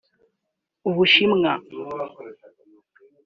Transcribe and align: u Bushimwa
u 0.89 0.91
Bushimwa 0.95 1.51